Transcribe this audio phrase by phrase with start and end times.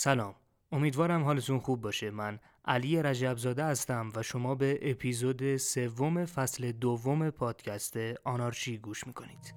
[0.00, 0.34] سلام.
[0.72, 2.10] امیدوارم حالتون خوب باشه.
[2.10, 9.54] من علی رجبزاده هستم و شما به اپیزود سوم فصل دوم پادکست آنارشی گوش می‌کنید.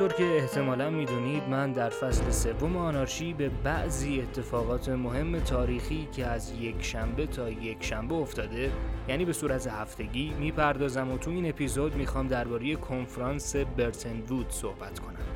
[0.00, 6.26] همونطور که احتمالا می‌دونید من در فصل سوم آنارشی به بعضی اتفاقات مهم تاریخی که
[6.26, 8.72] از یک شنبه تا یک شنبه افتاده
[9.08, 14.98] یعنی به صورت هفتگی می‌پردازم و تو این اپیزود می‌خوام درباره کنفرانس برتن وود صحبت
[14.98, 15.26] کنم.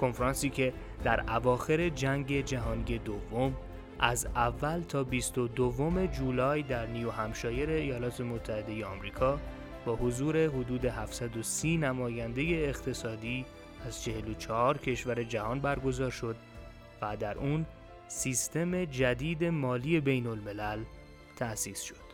[0.00, 0.72] کنفرانسی که
[1.04, 3.54] در اواخر جنگ جهانی دوم
[3.98, 9.38] از اول تا 22 جولای در نیو همشایر ایالات متحده آمریکا
[9.86, 13.44] با حضور حدود 730 نماینده اقتصادی
[13.84, 16.36] از 44 کشور جهان برگزار شد
[17.02, 17.66] و در اون
[18.08, 20.84] سیستم جدید مالی بین الملل
[21.36, 22.06] تأسیس شد.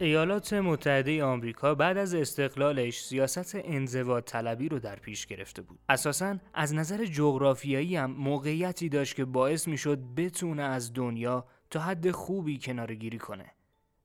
[0.00, 5.78] ایالات متحده آمریکا بعد از استقلالش سیاست انزوا طلبی رو در پیش گرفته بود.
[5.88, 12.10] اساساً از نظر جغرافیایی هم موقعیتی داشت که باعث می‌شد بتونه از دنیا تا حد
[12.10, 13.52] خوبی کنارگیری کنه.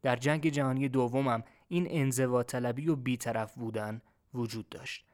[0.02, 4.02] در جنگ جهانی دومم این انزوا طلبی و بیطرف بودن
[4.33, 5.05] وجود داشت.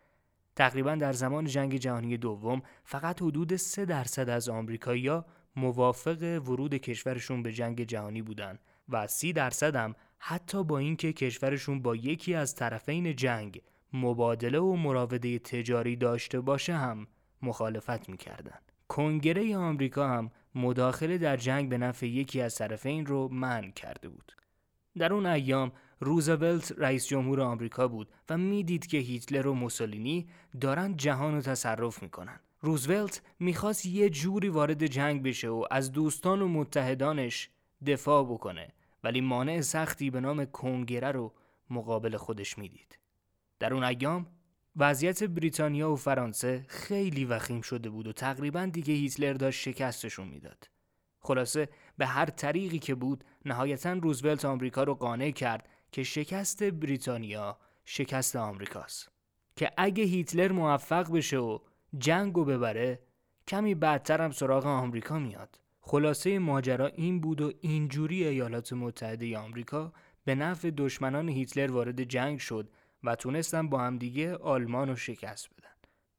[0.60, 5.26] تقریبا در زمان جنگ جهانی دوم فقط حدود 3 درصد از آمریکایی‌ها
[5.56, 8.60] موافق ورود کشورشون به جنگ جهانی بودند
[8.90, 13.62] و 30 درصد هم حتی با اینکه کشورشون با یکی از طرفین جنگ
[13.94, 17.08] مبادله و مراوده تجاری داشته باشه هم
[17.42, 18.72] مخالفت می‌کردند.
[18.88, 24.32] کنگره آمریکا هم مداخله در جنگ به نفع یکی از طرفین رو منع کرده بود.
[24.98, 30.28] در اون ایام روزولت رئیس جمهور آمریکا بود و می‌دید که هیتلر و موسولینی
[30.62, 32.40] دارن جهان رو تصرف می‌کنن.
[32.62, 37.50] روزولت می‌خواست یه جوری وارد جنگ بشه و از دوستان و متحدانش
[37.86, 38.74] دفاع بکنه
[39.04, 41.34] ولی مانع سختی به نام کنگره رو
[41.70, 43.00] مقابل خودش می‌دید.
[43.60, 44.28] در اون ایام
[44.76, 50.70] وضعیت بریتانیا و فرانسه خیلی وخیم شده بود و تقریبا دیگه هیتلر داشت شکستشون می‌داد.
[51.20, 57.58] خلاصه به هر طریقی که بود نهایتا روزولت آمریکا رو قانع کرد که شکست بریتانیا
[57.86, 59.12] شکست آمریکاست.
[59.56, 61.60] که اگه هیتلر موفق بشه و
[61.98, 63.00] جنگ رو ببره
[63.48, 65.60] کمی بدتر هم سراغ آمریکا میاد.
[65.82, 69.94] خلاصه ماجرا این بود و اینجوری ایالات متحده آمریکا
[70.26, 72.70] به نفع دشمنان هیتلر وارد جنگ شد
[73.04, 75.70] و تونستن با همدیگه آلمان رو شکست بدن.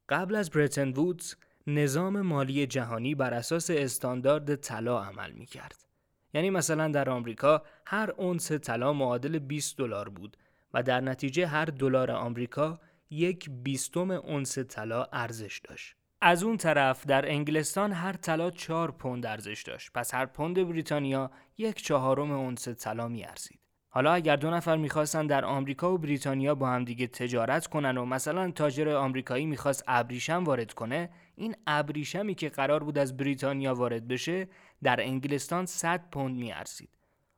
[0.09, 1.35] قبل از برتن وودز
[1.67, 5.90] نظام مالی جهانی بر اساس استاندارد طلا عمل می کرد.
[6.33, 10.37] یعنی مثلا در آمریکا هر اونس طلا معادل 20 دلار بود
[10.73, 15.95] و در نتیجه هر دلار آمریکا یک بیستم اونس طلا ارزش داشت.
[16.21, 19.91] از اون طرف در انگلستان هر طلا 4 پوند ارزش داشت.
[19.93, 23.59] پس هر پوند بریتانیا یک چهارم اونس طلا میارزید.
[23.93, 28.51] حالا اگر دو نفر می‌خواستن در آمریکا و بریتانیا با همدیگه تجارت کنن و مثلا
[28.51, 34.47] تاجر آمریکایی می‌خواست ابریشم وارد کنه این ابریشمی که قرار بود از بریتانیا وارد بشه
[34.83, 36.89] در انگلستان 100 پوند میارزید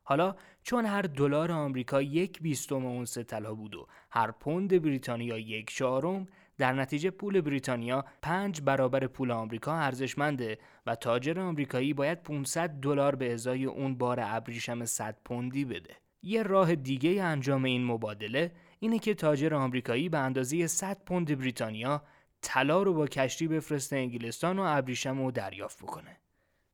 [0.03, 5.75] حالا چون هر دلار آمریکا یک بیستم اونس طلا بود و هر پوند بریتانیا یک
[5.75, 6.27] چهارم
[6.57, 13.15] در نتیجه پول بریتانیا پنج برابر پول آمریکا ارزشمنده و تاجر آمریکایی باید 500 دلار
[13.15, 18.99] به ازای اون بار ابریشم 100 پوندی بده یه راه دیگه انجام این مبادله اینه
[18.99, 22.03] که تاجر آمریکایی به اندازه 100 پوند بریتانیا
[22.41, 26.17] طلا رو با کشتی بفرسته انگلستان و ابریشم رو دریافت بکنه.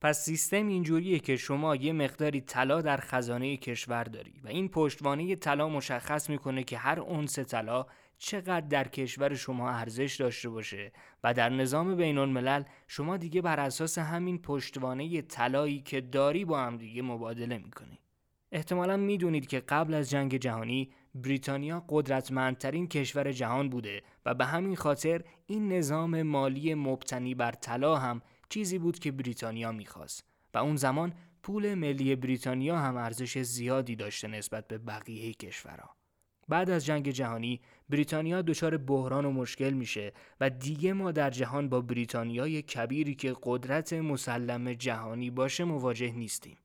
[0.02, 5.36] پس سیستم اینجوریه که شما یه مقداری طلا در خزانه کشور داری و این پشتوانه
[5.36, 7.86] طلا مشخص می‌کنه که هر اونس طلا
[8.18, 10.92] چقدر در کشور شما ارزش داشته باشه
[11.24, 16.60] و در نظام بین الملل شما دیگه بر اساس همین پشتوانه طلایی که داری با
[16.60, 18.00] هم دیگه مبادله می‌کنی.
[18.52, 24.76] احتمالا می‌دونید که قبل از جنگ جهانی بریتانیا قدرتمندترین کشور جهان بوده و به همین
[24.76, 30.24] خاطر این نظام مالی مبتنی بر طلا هم چیزی بود که بریتانیا می‌خواست
[30.54, 31.14] و اون زمان
[31.44, 35.96] پول ملی بریتانیا هم ارزش زیادی داشته نسبت به بقیه کشورها.
[36.48, 41.70] بعد از جنگ جهانی بریتانیا دچار بحران و مشکل میشه و دیگه ما در جهان
[41.70, 46.58] با بریتانیای کبیری که قدرت مسلم جهانی باشه مواجه نیستیم.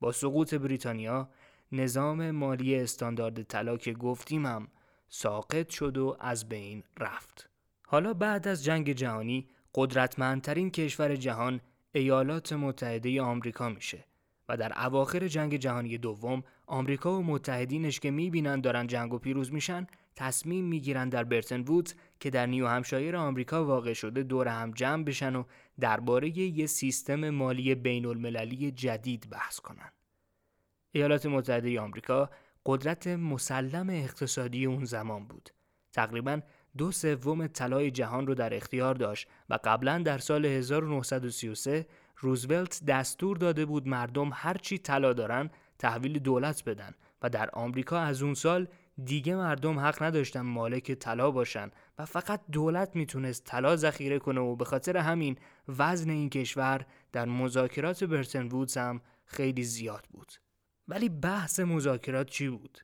[0.00, 1.30] با سقوط بریتانیا
[1.72, 4.68] نظام مالی استاندارد طلا که گفتیم هم
[5.08, 7.50] ساقط شد و از بین رفت.
[7.86, 11.60] حالا بعد از جنگ جهانی قدرتمندترین کشور جهان
[11.92, 14.04] ایالات متحده آمریکا میشه
[14.48, 19.52] و در اواخر جنگ جهانی دوم آمریکا و متحدینش که می‌بینن دارن جنگ و پیروز
[19.52, 19.86] میشن
[20.16, 25.04] تصمیم می‌گیرن در برتن وودز که در نیو همشایر آمریکا واقع شده دور هم جمع
[25.04, 25.44] بشن و
[25.80, 29.92] درباره یه سیستم مالی بین المللی جدید بحث کنن.
[30.92, 32.30] ایالات متحده آمریکا
[32.66, 35.50] قدرت مسلم اقتصادی اون زمان بود.
[35.92, 36.40] تقریبا
[36.78, 41.86] دو سوم طلای جهان رو در اختیار داشت و قبلا در سال 1933
[42.16, 48.22] روزولت دستور داده بود مردم هرچی طلا دارن تحویل دولت بدن و در آمریکا از
[48.22, 48.68] اون سال
[49.04, 54.56] دیگه مردم حق نداشتن مالک طلا باشن و فقط دولت می‌تونست طلا ذخیره کنه و
[54.56, 55.36] به خاطر همین
[55.68, 60.32] وزن این کشور در مذاکرات برتن وودز هم خیلی زیاد بود.
[60.88, 62.78] ولی بحث مذاکرات چی بود؟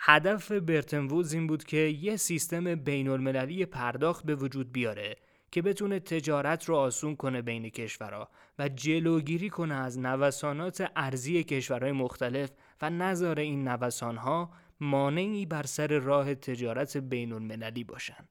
[0.00, 5.16] هدف برتن وودز این بود که یه سیستم بین المللی پرداخت به وجود بیاره
[5.50, 8.28] که بتونه تجارت رو آسون کنه بین کشورها
[8.58, 12.50] و جلوگیری کنه از نوسانات ارزی کشورهای مختلف
[12.82, 14.50] و نظر این نوسانها
[14.80, 18.28] مانعی بر سر راه تجارت بین المللی باشن.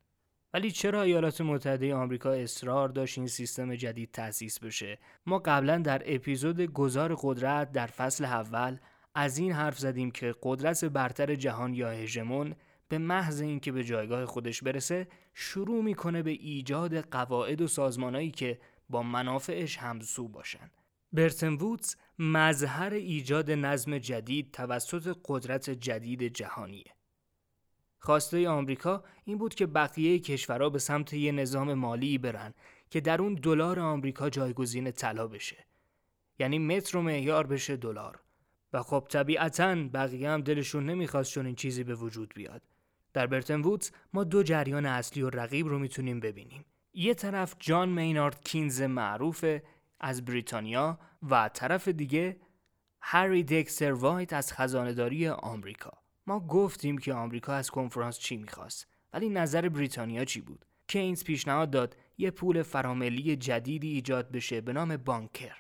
[0.54, 6.02] ولی چرا ایالات متحده آمریکا اصرار داشت این سیستم جدید تأسیس بشه؟ ما قبلا در
[6.06, 8.78] اپیزود گذار قدرت در فصل اول
[9.20, 12.56] از این حرف زدیم که قدرت برتر جهان یا هژمون
[12.90, 18.60] به محض اینکه به جایگاه خودش برسه شروع می‌کنه به ایجاد قواعد و سازمانهایی که
[18.90, 20.72] با منافعش همسو باشن.
[21.14, 26.96] برتن وودز مظهر ایجاد نظم جدید توسط قدرت جدید جهانیه.
[28.00, 32.54] خواسته آمریکا این بود که بقیه کشورها به سمت یه نظام مالی برن
[32.90, 35.66] که در اون دلار آمریکا جایگزین طلا بشه.
[36.40, 38.27] یعنی متر و معیار بشه دلار.
[38.74, 42.62] و خب طبیعتا بقیه هم دلشون نمی‌خواست چون این چیزی به وجود بیاد.
[43.14, 46.66] در برتن وودز ما دو جریان اصلی و رقیب رو می‌تونیم ببینیم.
[46.94, 49.46] یه طرف جان مینارد کینز معروف
[50.00, 51.00] از بریتانیا
[51.30, 52.38] و طرف دیگه
[53.02, 55.92] هری دکستر وایت از خزانداری آمریکا.
[56.28, 61.72] ما گفتیم که آمریکا از کنفرانس چی می‌خواست ولی نظر بریتانیا چی بود؟ کینز پیشنهاد
[61.72, 65.56] داد یه پول فراملی جدیدی ایجاد بشه به نام بانکر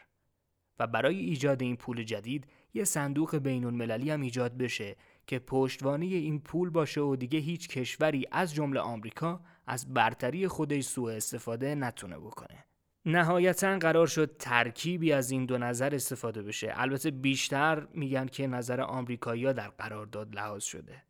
[0.79, 4.95] و برای ایجاد این پول جدید یه صندوق بین المللی هم ایجاد بشه
[5.27, 10.83] که پشتوانه این پول باشه و دیگه هیچ کشوری از جمله آمریکا از برتری خودش
[10.83, 12.65] سوء استفاده نتونه بکنه.
[13.05, 16.73] نهایتا قرار شد ترکیبی از این دو نظر استفاده بشه.
[16.75, 21.03] البته بیشتر میگن که نظر آمریکایی‌ها در قرارداد لحاظ شده.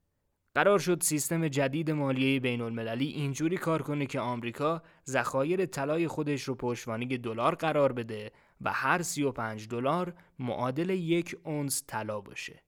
[0.55, 6.43] قرار شد سیستم جدید مالیه بین المللی اینجوری کار کنه که آمریکا ذخایر طلای خودش
[6.43, 8.31] رو پشتوانه دلار قرار بده
[8.61, 12.63] و هر 35 دلار معادل یک اونس طلا باشه.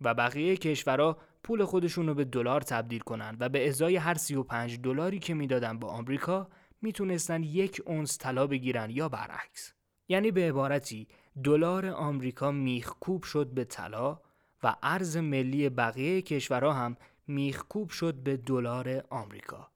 [0.00, 4.78] و بقیه کشورها پول خودشون رو به دلار تبدیل کنن و به ازای هر 35
[4.80, 6.48] دلاری که می‌دادن با آمریکا
[6.82, 9.72] می‌تونستن یک اونس طلا بگیرن یا برعکس.
[10.08, 11.08] یعنی به عبارتی
[11.44, 14.20] دلار آمریکا میخکوب شد به طلا
[14.62, 16.96] و ارز ملی بقیه کشورها هم
[17.26, 19.70] میخکوب شد به دلار آمریکا.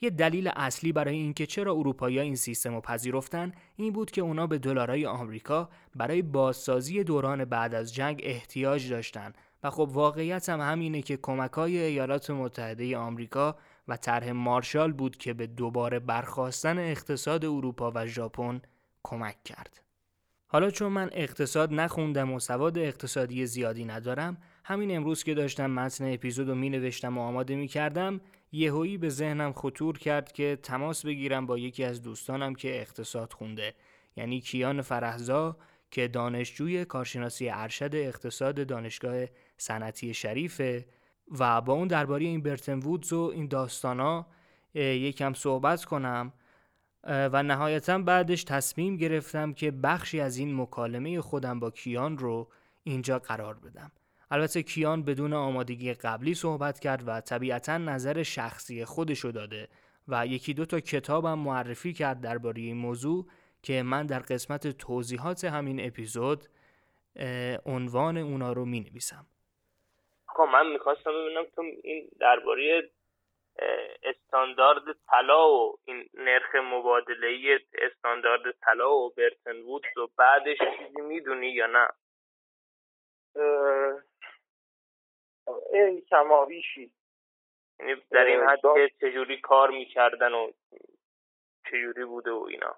[0.00, 4.46] یه دلیل اصلی برای اینکه چرا اروپایی این سیستم رو پذیرفتن این بود که اونا
[4.46, 10.60] به دلارای آمریکا برای بازسازی دوران بعد از جنگ احتیاج داشتن و خب واقعیت هم
[10.60, 13.56] همینه که کمک های ایالات متحده آمریکا
[13.88, 18.60] و طرح مارشال بود که به دوباره برخواستن اقتصاد اروپا و ژاپن
[19.02, 19.82] کمک کرد.
[20.46, 26.12] حالا چون من اقتصاد نخوندم و سواد اقتصادی زیادی ندارم همین امروز که داشتم متن
[26.12, 28.20] اپیزود رو می نوشتم و آماده می کردم
[28.52, 33.74] یهویی به ذهنم خطور کرد که تماس بگیرم با یکی از دوستانم که اقتصاد خونده.
[34.16, 35.56] یعنی کیان فرهزا
[35.90, 39.24] که دانشجوی کارشناسی ارشد اقتصاد دانشگاه
[39.56, 40.86] صنعتی شریفه
[41.38, 44.26] و با اون درباره این برتن وودز و این داستانا
[44.74, 46.32] یکم صحبت کنم
[47.04, 52.48] و نهایتا بعدش تصمیم گرفتم که بخشی از این مکالمه خودم با کیان رو
[52.84, 53.92] اینجا قرار بدم.
[54.30, 59.68] البته کیان بدون آمادگی قبلی صحبت کرد و طبیعتا نظر شخصی خودشو داده
[60.08, 63.26] و یکی دو تا کتابم معرفی کرد درباره این موضوع
[63.62, 66.44] که من در قسمت توضیحات همین اپیزود
[67.66, 69.26] عنوان اونا رو می نویسم
[70.28, 72.90] خب من می‌خواستم ببینم تو این درباره
[74.02, 81.50] استاندارد طلا و این نرخ مبادله استاندارد طلا و برتن وودز و بعدش چیزی می‌دونی
[81.50, 81.88] یا نه؟
[85.72, 86.92] این کماویشی.
[87.80, 90.50] یعنی در این حد که چجوری کار می‌کردن و
[91.70, 92.76] چجوری بوده و اینا.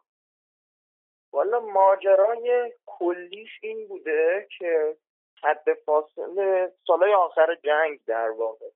[1.32, 4.96] والا ماجرای کلیش این بوده که
[5.42, 8.66] حد فاصله سالهای آخر جنگ در واقع.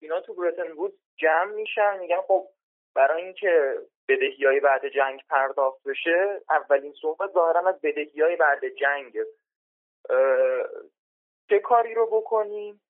[0.00, 2.48] اینا تو برتن بود جمع میشن میگن خب
[2.94, 8.68] برای اینکه بدهی های بعد جنگ پرداخت بشه اولین صحبت ظاهرا از بدهی های بعد
[8.68, 9.18] جنگ.
[11.48, 12.80] چه کاری رو بکنیم؟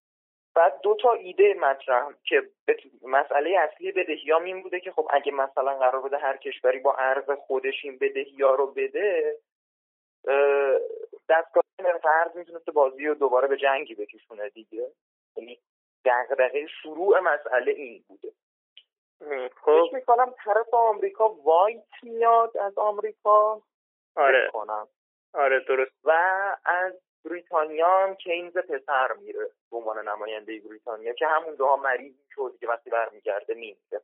[0.54, 2.42] بعد دو تا ایده مطرح که
[3.02, 6.94] مسئله اصلی بدهی ها این بوده که خب اگه مثلا قرار بوده هر کشوری با
[6.94, 9.36] ارز خودش این بدهی ها رو بده
[11.28, 11.64] دستگاه
[12.04, 14.88] ارز می‌تونست بازی رو دوباره به جنگی بکشونه دیگه.
[15.36, 15.58] یعنی
[16.04, 18.32] دقیقه شروع مسئله این بوده.
[19.48, 19.84] خب.
[19.86, 23.62] فکر می‌کنم طرف آمریکا وایت میاد از آمریکا.
[24.16, 24.50] آره.
[25.34, 25.92] آره درست.
[26.04, 26.12] و
[26.64, 26.92] از
[27.24, 32.90] بریتانیا کینز پسر میره به عنوان نماینده بریتانیا که همون دوها مریض شد که وقتی
[32.90, 34.00] برمیگرده میمیره.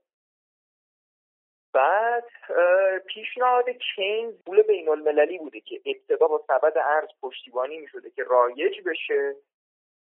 [1.73, 2.25] بعد
[3.07, 8.81] پیشنهاد کینز پول بین المللی بوده که ابتدا با سبد ارز پشتیبانی می‌شده که رایج
[8.87, 9.35] بشه.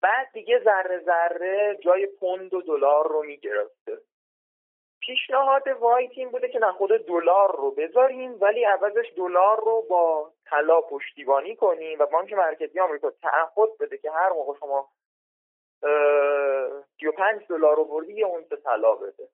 [0.01, 3.97] بعد دیگه ذره ذره جای پوند و دلار رو می‌گرفته.
[5.01, 10.31] پیشنهاد وایت این بوده که نه خود دلار رو بذاریم ولی عوضش دلار رو با
[10.45, 14.89] طلا پشتیبانی کنیم و بانک مرکزی آمریکا تعهد بده که هر موقع شما
[16.99, 19.27] 35 دلار رو بردی یه اونس طلا بده.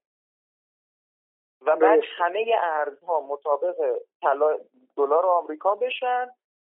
[1.61, 4.59] و بعد همه ارزها مطابق طلا
[4.97, 6.27] دلار آمریکا بشن.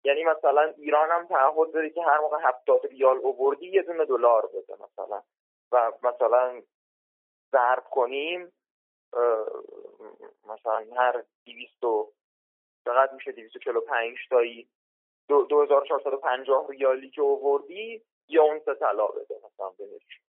[0.04, 4.46] یعنی مثلا ایران هم تعهد داره که هر موقع 70 ریال اووردی یه دونه دلار
[4.46, 5.22] بده مثلا.
[5.72, 6.62] و مثلا
[7.52, 8.52] ضرب کنیم.
[10.46, 11.84] مثلا هر 200
[12.84, 14.68] فقط میشه 245 تایی.
[15.28, 20.20] 2450 ریالی که اووردی یه اونس طلا بده مثلا بهش.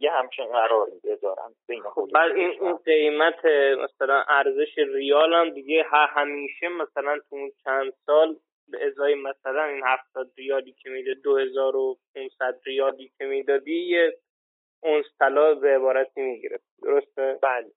[0.00, 1.54] یه همچین قراری بذارن.
[1.68, 3.44] بین خب این این قیمت
[3.84, 8.36] مثلا ارزش ریال هم دیگه همیشه مثلا تو اون چند سال
[8.68, 14.18] به ازای مثلا این 70 ریالی که میده 2500 ریالی که می‌دادی یه
[14.82, 16.64] اونس طلا به عبارتی می‌گرفت.
[16.82, 17.70] درسته؟ بله.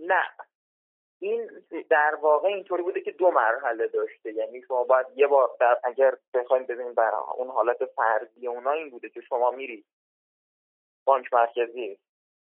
[0.00, 0.24] نه.
[1.18, 1.50] این
[1.90, 4.32] در واقع اینطوری بوده که دو مرحله داشته.
[4.32, 8.90] یعنی شما باید یه بار در اگر بخوایم ببینیم بر اون حالت فرضی اونا این
[8.90, 9.84] بوده که شما میری
[11.04, 11.98] بانک مرکزی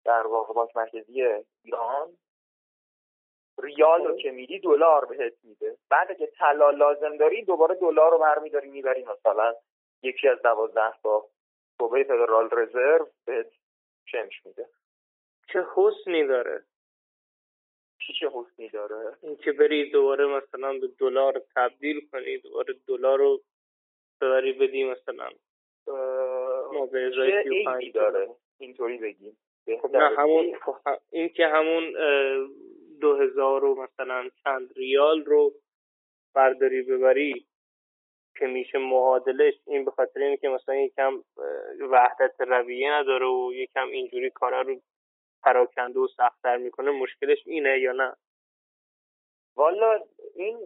[0.06, 1.24] در واقع بانک مرکزی
[1.64, 2.18] ایران
[3.64, 4.20] ریال رو خب.
[4.20, 5.78] که میدی دلار بهت میده.
[5.90, 9.06] بعد که طلا لازم داری دوباره دلار رو برمیداری می‌بری.
[9.06, 9.56] مثلا
[10.04, 11.26] یکی از دوازده تا
[11.78, 13.52] صوبه فدرال رزرو بهت
[14.12, 14.70] چنج میده.
[15.54, 16.64] چه حسنی داره.
[18.08, 23.20] چی چه حسنی داره؟ این که بری دوباره مثلا به دلار تبدیل کنی دوباره دلار
[23.20, 23.42] رو
[24.22, 25.30] ببری بدی مثلا.
[26.74, 28.30] ما به ازای داره؟
[28.60, 29.38] اینطوری بگیم.
[29.82, 30.76] خب نه همون خب
[31.12, 31.94] این که همون
[33.02, 35.54] دو هزار و مثلا چند ریال رو
[36.34, 37.46] برداری ببری
[38.40, 41.24] که میشه معادلش این به خاطر اینه که مثلا یکم
[41.80, 44.82] وحدت رویه نداره و یکم اینجوری کارا رو
[45.44, 48.16] پراکنده و سختتر می‌کنه مشکلش اینه یا نه؟
[49.56, 50.00] والا
[50.36, 50.60] این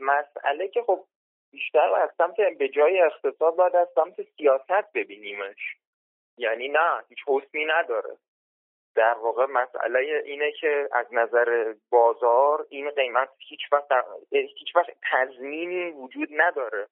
[0.00, 1.04] مسئله که خب
[1.52, 5.76] بیشتر از سمت به جای اقتصاد باید از سمت سیاست ببینیمش.
[6.38, 8.16] یعنی نه هیچ حسنی نداره.
[8.94, 13.88] در واقع مسئله اینه که از نظر بازار این قیمت هیچ وقت
[14.30, 16.86] هیچ وقت تضمینی وجود نداره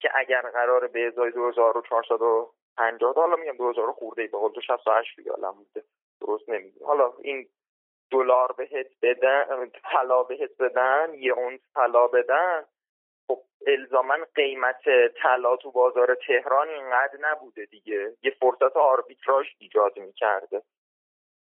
[0.00, 5.52] که اگر قرار به ازای 2450 حالا میگم 2000 خورده ای به قول 68 ریال
[5.52, 5.84] بوده.
[6.20, 7.46] درست نمیگم حالا این
[8.10, 12.64] دلار بهت بدن طلا بهت بدن یه اون طلا بدن
[13.28, 14.82] خب الزاما قیمت
[15.22, 18.12] طلا تو بازار تهران اینقدر نبوده دیگه.
[18.22, 20.62] یه فرصت آربیتراژ ایجاد می‌کرده.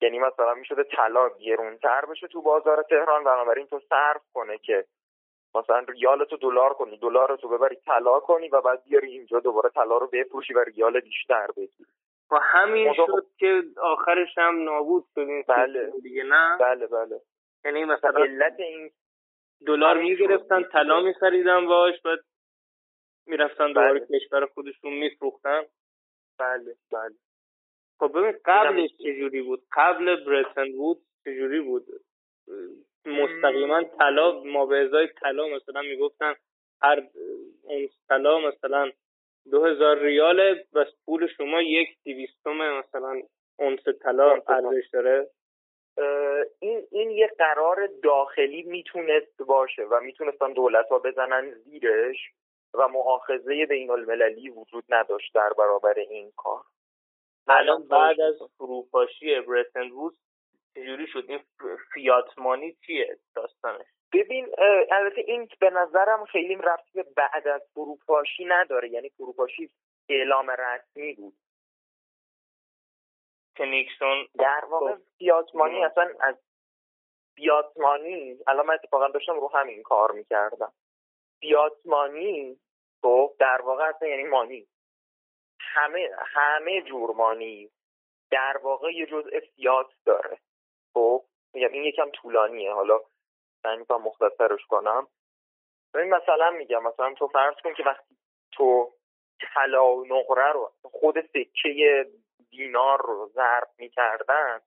[0.03, 4.85] یعنی مثلا می‌شده طلا گرونتر بشه تو بازار تهران بنابراین تو صرف کنه که
[5.55, 9.71] مثلا ریال تو دلار کنی دلار تو ببری طلا کنی و بعد بیاری اینجا دوباره
[9.71, 11.91] طلا رو بفروشی و ریال بیشتر بگیری.
[12.31, 15.93] و همین شد که آخرش هم نابود شد بله.
[16.03, 17.21] دیگه نه؟ بله بله.
[17.65, 18.91] یعنی مثلا علت این
[19.67, 22.19] دلار می‌گرفتن طلا میخریدن باش بعد
[23.27, 24.19] می‌رفتن دوباره بله.
[24.19, 25.63] کشور خودشون میفروختن.
[26.39, 27.15] بله بله.
[28.01, 31.87] خب ببین قبلش چجوری بود؟ قبل برتن بود چجوری بود؟
[33.07, 36.35] مستقیما طلا ما به ازای طلا مثلا می‌گفتن
[36.83, 37.03] هر
[37.63, 38.91] اون طلا مثلا
[39.51, 43.23] دو هزار ریاله بس پول شما یک دیویستوم مثلا
[43.59, 45.31] اونس طلا ارزش داره؟
[46.61, 52.17] این این یه قرار داخلی می‌تونست باشه و می‌تونستن دولت ها بزنن زیرش
[52.75, 56.63] و معاخذه بین المللی وجود نداشت در برابر این کار.
[57.49, 60.17] الان بعد از فروپاشی برتن وود
[60.75, 61.41] چجوری شد؟ این
[61.95, 64.55] فیاتمانی چیه داستانش؟ ببین
[64.93, 68.89] البته این به نظرم خیلی رفتی به بعد از فروپاشی نداره.
[68.89, 69.71] یعنی فروپاشی
[70.09, 71.35] اعلام رسمی بود.
[73.57, 76.37] که نیکسون در واقع فیاتمانی اصلا از
[77.35, 80.73] فیاتمانی الان من اتفاقا داشتم رو همین کار می‌کردم.
[81.41, 82.61] فیاتمانی
[83.03, 84.67] خب در واقع اصلا یعنی مانی.
[85.61, 87.71] همه همه جور مانی
[88.31, 90.39] در واقع یه جزء فیات داره.
[90.95, 91.25] خب
[91.55, 92.73] میگم این یکم طولانیه.
[92.73, 93.01] حالا
[93.63, 95.07] سعی می‌کنم مختصرش کنم.
[95.95, 98.17] ببین مثلا میگم مثلا تو فرض کن که وقتی
[98.53, 98.93] تو
[99.55, 102.07] طلا و نقره رو خود سکه
[102.51, 104.61] دینار رو ضرب می‌کردن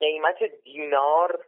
[0.00, 1.44] قیمت دینار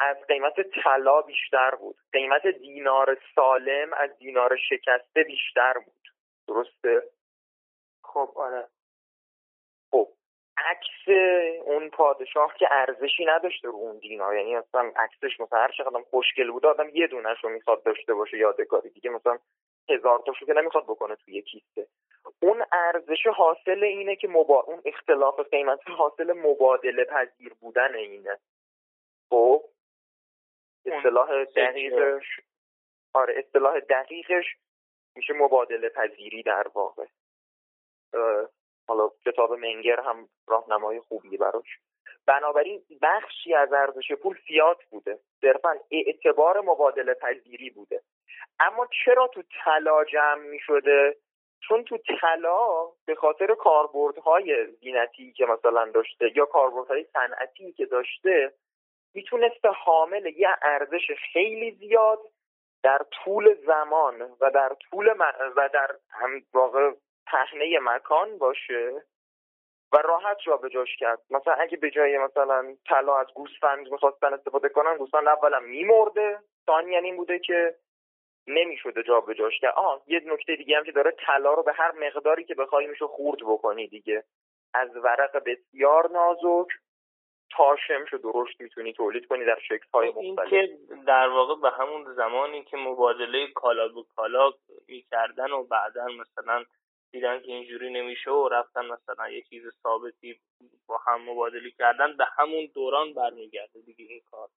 [0.00, 1.96] از قیمت طلا بیشتر بود.
[2.12, 6.08] قیمت دینار سالم از دینار شکسته بیشتر بود.
[6.48, 7.02] درسته؟
[8.04, 8.68] خب آره.
[10.66, 11.08] عکس
[11.64, 16.50] اون پادشاه که ارزشی نداشته رو اون دینار یعنی اصلا عکسش مثلا هر چقدر خوشگل
[16.50, 18.90] بود آدم یه دونش رو می‌خواد داشته باشه یادگاری.
[18.90, 19.38] دیگه مثلا
[19.90, 21.86] هزار تاشو که نمی‌خواد بکنه توی کیسه.
[22.42, 24.60] اون ارزش حاصل اینه که مبا...
[24.60, 28.38] اون اختلاف قیمت حاصل مبادله پذیر بودن اینه.
[29.30, 29.64] خب؟
[30.86, 32.40] اصطلاح دقیقش
[33.14, 34.44] آره اصطلاح دقیقش
[35.16, 37.06] میشه مبادله پذیری در واقع.
[38.90, 41.78] حالا کتاب منگر هم راهنمای خوبی براش.
[42.26, 45.18] بنابراین بخشی از ارزش پول فیات بوده.
[45.40, 48.00] صرفا اعتبار مبادله پذیری بوده.
[48.60, 51.16] اما چرا تو طلا جمع می شده
[51.68, 58.52] چون تو طلا به خاطر کاربردهای زینتی که مثلا داشته یا کاربردهای صنعتی که داشته
[59.14, 62.18] می‌تونسته حامل یه ارزش خیلی زیاد
[62.82, 65.14] در طول زمان و در طول
[65.56, 66.90] و در هم واقع
[67.30, 69.02] پهنه مکان باشه
[69.92, 71.18] و راحت جابجاش کرد.
[71.30, 76.98] مثلا اگه به جای مثلا طلا از گوسفند می‌خواستن استفاده کنن گوسفند اولا میمرده ثانیا
[76.98, 77.74] این بوده که
[78.46, 79.74] نمی‌شده جابجاش کرد.
[79.76, 83.06] آه یه نکته دیگه هم که داره طلا رو به هر مقداری که بخوای میشه
[83.06, 84.24] خورد بکنی دیگه.
[84.74, 86.68] از ورق بسیار نازک
[87.56, 90.22] تا شمش درشت می‌تونی تولید کنی در شکل های مختلف.
[90.22, 94.52] این که در واقع به همون زمانی که مبادله کالا به کالا
[94.88, 96.64] می‌کردن و بعدا مثلا
[97.12, 100.40] دیدن که اینجوری نمیشه و رفتن مثلا یه چیز ثابتی
[100.86, 104.48] با هم مبادله کردن به همون دوران برمیگرده دیگه این کار.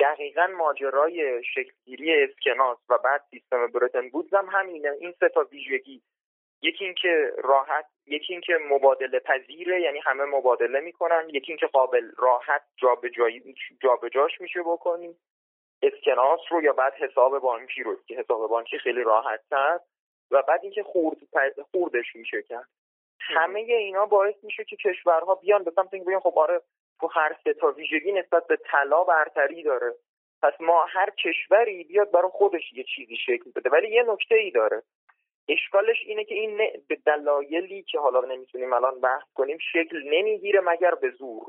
[0.00, 4.90] دقیقا ماجرای شکلگیری اسکناس و بعد سیستم برتن بودز هم همینه.
[5.00, 6.02] این سه تا ویژگی
[6.62, 12.62] یکی اینکه راحت یکی اینکه مبادله پذیره یعنی همه مبادله می‌کنن یکی اینکه قابل راحت
[12.76, 15.16] جابجایی جابجاش میشه بکنیم
[15.82, 19.95] اسکناس رو یا بعد حساب بانکی رو که حساب بانکی خیلی راحت هست
[20.30, 21.16] و بعد اینکه خورد
[21.72, 22.68] خوردش میشه کرد
[23.20, 26.60] همه اینا باعث میشه که کشورها بیان به سمت اینکه خب آره
[27.00, 29.94] تو هر سه تا ویژگی نسبت به طلا برتری داره.
[30.42, 33.70] پس ما هر کشوری بیاد برای خودش یه چیزی شکل بده.
[33.70, 34.82] ولی یه نکته ای داره.
[35.48, 36.56] اشکالش اینه که این
[36.88, 41.46] به دلایلی که حالا نمی‌تونیم الان بحث کنیم شکل نمی‌گیره مگر به زور.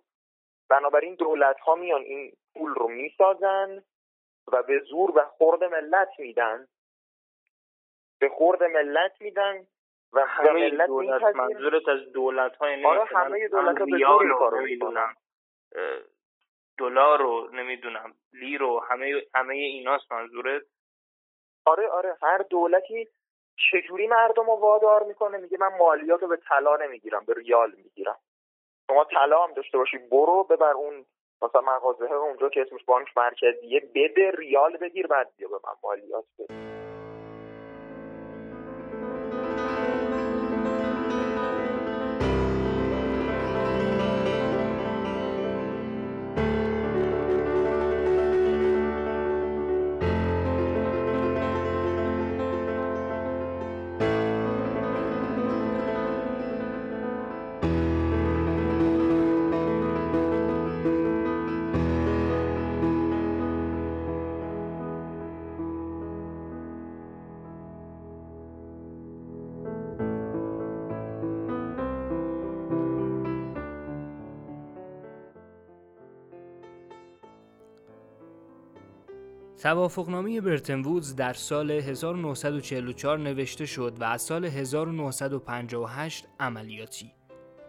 [0.70, 3.84] بنابراین دولت ها میان این پول رو می‌سازن
[4.54, 6.68] و به زور و خورد ملت میدن.
[8.19, 9.67] به خورد ملت میدن
[10.13, 15.15] و همه ملت دولت منظورت از دولت های آره همه دولت ها به زور نمی‌دونم
[16.80, 20.62] دلار رو نمی‌دونم لیر و همه همه ایناست منظورت؟
[21.65, 23.08] آره آره هر دولتی
[23.71, 28.17] چجوری مردم رو وادار می‌کنه؟ میگه من مالیات رو به طلا نمی‌گیرم به ریال می‌گیرم.
[28.88, 31.06] شما طلا هم داشته باشی برو ببر اون
[31.41, 36.25] مثلا مغازه اونجا که اسمش بانک مرکزیه بده ریال بگیر بعد بیا به من مالیات
[36.39, 36.87] بده.
[79.62, 87.12] توافقنامه برتن وودز در سال 1944 نوشته شد و از سال 1958 عملیاتی.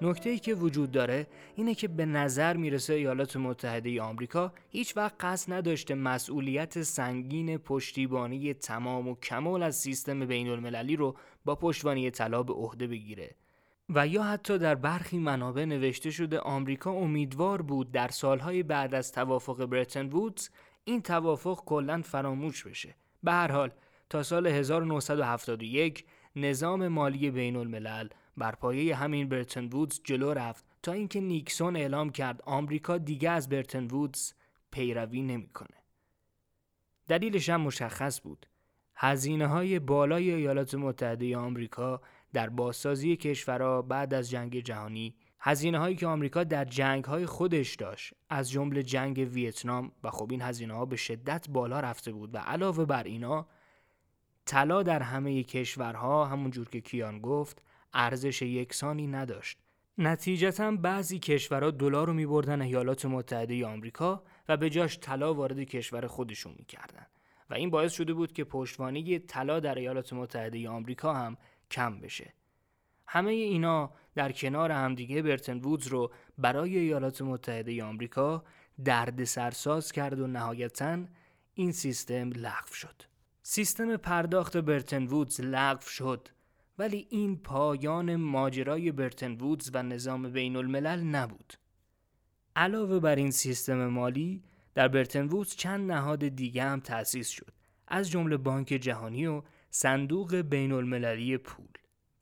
[0.03, 5.15] نکته ای که وجود داره اینه که به نظر می‌رسه ایالات متحده آمریکا هیچ وقت
[5.21, 12.11] قصد نداشته مسئولیت سنگین پشتیبانی تمام و کمال از سیستم بین المللی رو با پشتوانی
[12.11, 13.35] طلا به عهده بگیره
[13.95, 19.13] و یا حتی در برخی منابع نوشته شده آمریکا امیدوار بود در سالهای بعد از
[19.13, 20.49] توافق برتن وودز
[20.89, 23.71] این توافق کلا فراموش بشه به هر حال
[24.11, 26.05] تا سال 1971
[26.37, 32.11] نظام مالی بین الملل بر پایه همین برتن وودز جلو رفت تا اینکه نیکسون اعلام
[32.11, 34.33] کرد آمریکا دیگه از برتن وودز
[34.71, 35.77] پیروی نمی‌کنه.
[37.09, 38.47] دلیلش هم مشخص بود.
[38.97, 42.01] هزینه های بالای ایالات متحده آمریکا
[42.33, 47.75] در بازسازی کشورها بعد از جنگ جهانی هزینه هایی که آمریکا در جنگ های خودش
[47.75, 52.35] داشت از جمله جنگ ویتنام و خب این هزینه ها به شدت بالا رفته بود
[52.35, 53.47] و علاوه بر اینا
[54.47, 57.63] طلا در همه کشورها همونجور که کیان گفت
[57.95, 59.59] ارزش یکسانی نداشت.
[59.99, 66.07] نتیجتا بعضی کشورها دلار رو میبردن ایالات متحده آمریکا و به جاش طلا وارد کشور
[66.07, 67.07] خودشون می‌کردن
[67.51, 71.37] و این باعث شده بود که پشتوانه طلا در ایالات متحده آمریکا هم
[71.71, 72.35] کم بشه.
[73.11, 78.45] همه اینا در کنار همدیگه برتن وودز رو برای ایالات متحده آمریکا
[78.85, 80.99] درد سرساز کرد و نهایتا
[81.55, 83.03] این سیستم لغو شد.
[83.43, 86.29] سیستم پرداخت برتن وودز لغو شد
[86.79, 91.53] ولی این پایان ماجرای برتن وودز و نظام بین الملل نبود.
[92.57, 94.43] علاوه بر این سیستم مالی
[94.75, 97.53] در برتن وودز چند نهاد دیگه هم تأسیس شد
[97.89, 101.69] از جمله بانک جهانی و صندوق بین المللی پول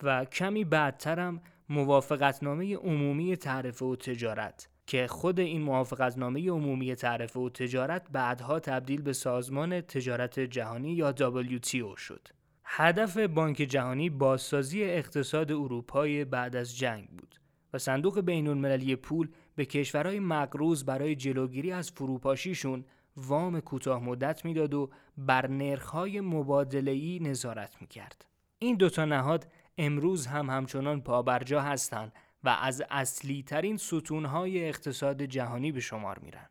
[0.03, 7.49] و کمی بعدترم موافقتنامه عمومی تعرفه و تجارت که خود این موافقتنامه عمومی تعرفه و
[7.49, 12.29] تجارت بعدها تبدیل به سازمان تجارت جهانی یا WTO شد.
[12.65, 17.41] هدف بانک جهانی بازسازی اقتصاد اروپای بعد از جنگ بود
[17.73, 22.85] و صندوق بین المللی پول به کشورهای مقروض برای جلوگیری از فروپاشیشون
[23.17, 28.25] وام کوتاه مدت می‌داد و بر نرخ‌های مبادله‌ای نظارت می‌کرد.
[28.59, 29.47] این دوتا نهاد
[29.79, 32.13] امروز هم همچنان پابرجا هستند
[32.45, 36.51] و از اصلی ترین ستونهای اقتصاد جهانی به شمار میرن.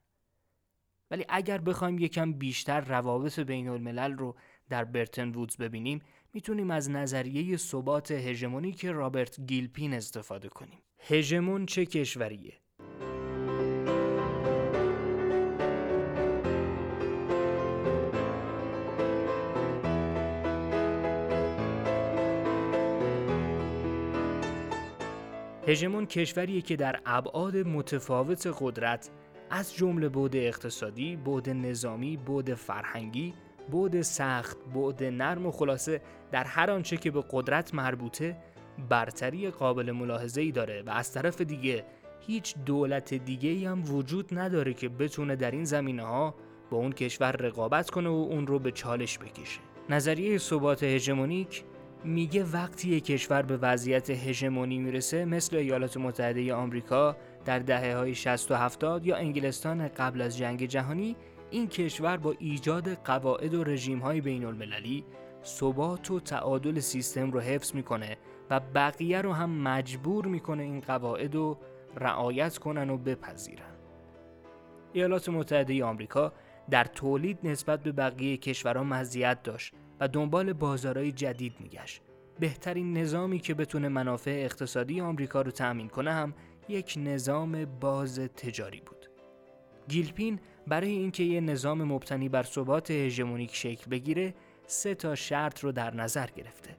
[1.12, 4.36] ولی اگر بخوایم یکم بیشتر روابط بین الملل رو
[4.70, 6.02] در برتن وودز ببینیم
[6.34, 10.80] می‌تونیم از نظریه ثبات هژمونی که رابرت گیلپین استفاده کنیم.
[11.00, 12.65] هژمون چه کشوریه؟
[25.68, 29.10] هژمون کشوریه که در ابعاد متفاوت قدرت
[29.50, 33.34] از جمله بود اقتصادی، بود نظامی، بود فرهنگی،
[33.72, 36.02] بود سخت، بود نرم و خلاصه
[36.32, 38.38] در هر آنچه که به قدرت مربوطه
[38.90, 41.86] برتری قابل ملاحظه ای داره و از طرف دیگه
[42.28, 46.36] هیچ دولت دیگه ای هم وجود نداره که بتونه در این زمینه ها
[46.72, 49.60] با اون کشور رقابت کنه و اون رو به چالش بکشه.
[49.90, 51.64] نظریه ثبات هژمونیک
[52.04, 58.16] میگه وقتی یک کشور به وضعیت هژمونی می‌رسه مثل ایالات متحده آمریکا در دهه های
[58.16, 61.16] 60 و 70 یا انگلستان قبل از جنگ جهانی
[61.52, 65.06] این کشور با ایجاد قواعد و رژیم های بین المللی
[65.44, 68.18] ثبات و تعادل سیستم رو حفظ می‌کنه
[68.50, 71.58] و بقیه رو هم مجبور می‌کنه این قواعد رو
[71.96, 73.76] رعایت کنن و بپذیرن.
[74.94, 76.34] ایالات متحده آمریکا
[76.70, 79.74] در تولید نسبت به بقیه کشورها مزیت داشت.
[80.00, 82.02] و دنبال بازارهای جدید میگشت.
[82.40, 86.34] بهترین نظامی که بتونه منافع اقتصادی آمریکا رو تأمین کنه هم
[86.70, 89.10] یک نظام باز تجاری بود.
[89.88, 94.34] گیلپین برای اینکه یه نظام مبتنی بر ثبات هژمونیک شکل بگیره
[94.68, 96.78] سه تا شرط رو در نظر گرفته.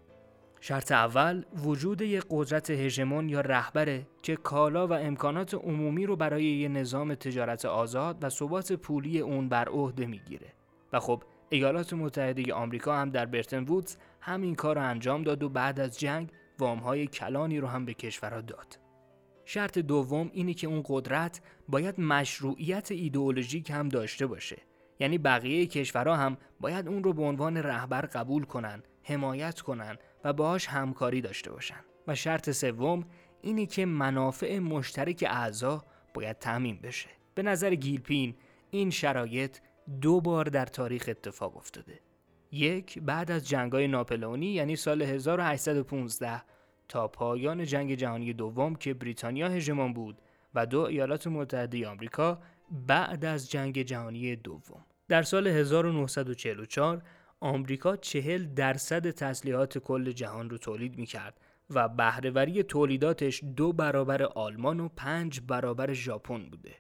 [0.61, 6.45] شرط اول وجود یک قدرت هژمون یا رهبره که کالا و امکانات عمومی رو برای
[6.45, 10.53] یه نظام تجارت آزاد و ثبات پولی اون بر عهده می‌گیره
[10.93, 15.49] و خب ایالات متحده آمریکا هم در برتن وودز همین کار رو انجام داد و
[15.49, 18.79] بعد از جنگ وامهای کلانی رو هم به کشورها داد.
[19.45, 24.63] شرط دوم اینه که اون قدرت باید مشروعیت ایدئولوژیک هم داشته باشه.
[25.01, 30.33] یعنی بقیه کشورها هم باید اون رو به عنوان رهبر قبول کنن، حمایت کنن و
[30.33, 31.81] باهاش همکاری داشته باشن.
[32.07, 33.05] و شرط سوم
[33.43, 37.09] اینه که منافع مشترک اعضا باید تعمین بشه.
[37.35, 38.35] به نظر گیلپین
[38.71, 39.59] این شرایط
[40.01, 42.01] دو بار در تاریخ اتفاق افتاده
[42.53, 46.43] یک بعد از جنگای ناپلئونی یعنی سال 1815
[46.89, 50.19] تا پایان جنگ جهانی دوم که بریتانیا هژمون بود
[50.55, 52.39] و دو ایالات متحده آمریکا
[52.87, 57.03] بعد از جنگ جهانی دوم در سال 1944
[57.41, 64.23] آمریکا 40 درصد تسلیحات کل جهان رو تولید می کرد و بهرهوری تولیداتش دو برابر
[64.23, 66.75] آلمان و پنج برابر ژاپن بوده.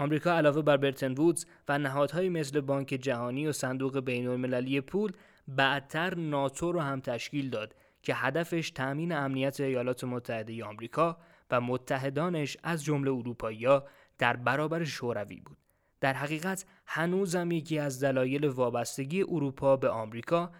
[0.00, 5.12] آمریکا علاوه بر برتن وودز و نهادهایی مثل بانک جهانی و صندوق بین المللی پول
[5.48, 11.18] بعدتر ناتو رو هم تشکیل داد که هدفش تأمین امنیت ایالات متحده آمریکا
[11.50, 13.84] و متحدانش از جمله اروپایی‌ها
[14.18, 15.56] در برابر شوروی بود.
[16.00, 20.50] در حقیقت هنوزم یکی از دلایل وابستگی اروپا به آمریکا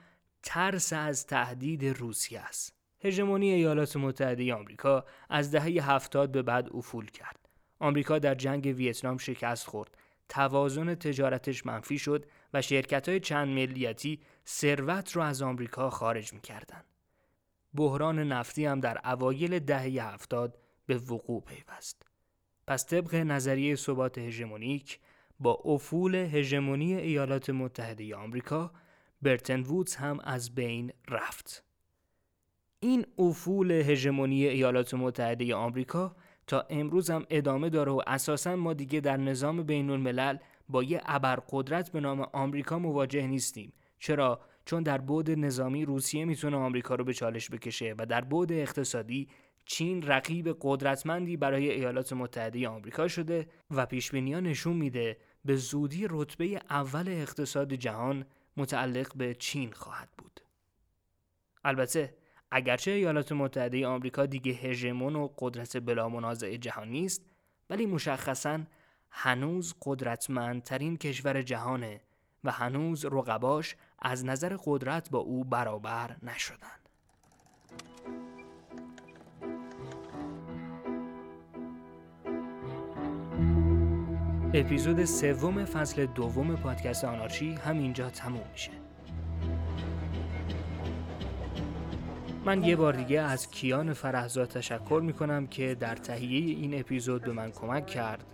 [0.42, 2.74] ترس از تهدید روسیه است.
[3.04, 7.39] هژمونی ایالات متحده آمریکا از دهه هفتاد به بعد افول کرد.
[7.80, 9.96] آمریکا در جنگ ویتنام شکست خورد.
[10.28, 16.84] توازن تجارتش منفی شد و شرکت های چند ملیتی ثروت را از آمریکا خارج می‌کردند.
[17.74, 22.06] بحران نفتی هم در اوایل دهه هفتاد به وقوع پیوست.
[22.66, 25.00] پس طبق نظریه ثبات هژمونیک
[25.40, 28.72] با افول هژمونی ایالات متحده آمریکا
[29.22, 31.64] برتن وودز هم از بین رفت.
[32.80, 36.16] این افول هژمونی ایالات متحده آمریکا
[36.50, 40.36] تا امروز هم ادامه داره و اساسا ما دیگه در نظام بین الملل
[40.68, 46.56] با یه ابرقدرت به نام آمریکا مواجه نیستیم چرا چون در بود نظامی روسیه می‌تونه
[46.56, 49.28] آمریکا رو به چالش بکشه و در بود اقتصادی
[49.64, 56.60] چین رقیب قدرتمندی برای ایالات متحده آمریکا شده و پیش نشون میده به زودی رتبه
[56.70, 60.40] اول اقتصاد جهان متعلق به چین خواهد بود.
[61.64, 62.14] البته
[62.52, 67.22] اگرچه ایالات متحده آمریکا دیگه هژمون و قدرت بلا منازع جهان نیست
[67.70, 68.60] ولی مشخصا
[69.10, 72.00] هنوز قدرتمندترین کشور جهانه
[72.44, 76.80] و هنوز رقباش از نظر قدرت با او برابر نشدن.
[84.54, 88.89] اپیزود سوم فصل دوم پادکست آنارشی همینجا تموم میشه.
[92.44, 97.32] من یه بار دیگه از کیان فرهزاد تشکر می‌کنم که در تهیه این اپیزود به
[97.32, 98.24] من کمک کرد.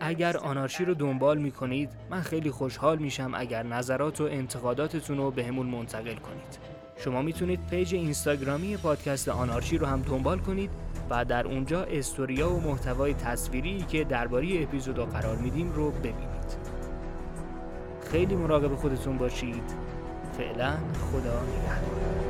[0.00, 5.66] اگر آنارشی رو دنبال می‌کنید من خیلی خوشحال میشم اگر نظرات و انتقاداتتون رو بهمون
[5.66, 6.58] منتقل کنید.
[6.96, 10.70] شما می‌تونید پیج اینستاگرامی پادکست آنارشی رو هم دنبال کنید
[11.10, 16.74] و در اونجا استوریا و محتوای تصویری که درباره اپیزودا قرار میدیم رو ببینید.
[18.10, 19.74] خیلی مراقب خودتون باشید.
[20.38, 20.70] فعلا
[21.10, 22.23] خدا نگهدار.